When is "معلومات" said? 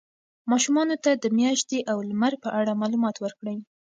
2.81-3.15